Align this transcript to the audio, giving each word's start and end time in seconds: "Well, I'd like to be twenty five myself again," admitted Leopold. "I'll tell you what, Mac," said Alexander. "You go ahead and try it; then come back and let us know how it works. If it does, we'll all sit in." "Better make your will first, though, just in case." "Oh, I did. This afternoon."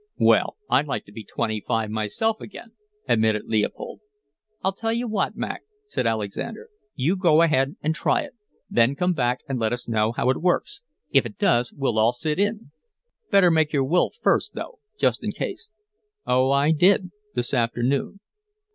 "Well, 0.17 0.57
I'd 0.67 0.87
like 0.87 1.05
to 1.05 1.11
be 1.11 1.23
twenty 1.23 1.61
five 1.67 1.91
myself 1.91 2.41
again," 2.41 2.71
admitted 3.07 3.43
Leopold. 3.45 3.99
"I'll 4.63 4.73
tell 4.73 4.91
you 4.91 5.07
what, 5.07 5.37
Mac," 5.37 5.61
said 5.87 6.07
Alexander. 6.07 6.69
"You 6.95 7.15
go 7.15 7.43
ahead 7.43 7.75
and 7.83 7.93
try 7.93 8.21
it; 8.23 8.33
then 8.67 8.95
come 8.95 9.13
back 9.13 9.41
and 9.47 9.59
let 9.59 9.73
us 9.73 9.87
know 9.87 10.11
how 10.13 10.31
it 10.31 10.41
works. 10.41 10.81
If 11.11 11.27
it 11.27 11.37
does, 11.37 11.71
we'll 11.71 11.99
all 11.99 12.13
sit 12.13 12.39
in." 12.39 12.71
"Better 13.29 13.51
make 13.51 13.73
your 13.73 13.83
will 13.85 14.09
first, 14.09 14.55
though, 14.55 14.79
just 14.99 15.23
in 15.23 15.31
case." 15.33 15.69
"Oh, 16.25 16.49
I 16.49 16.71
did. 16.71 17.11
This 17.35 17.53
afternoon." 17.53 18.21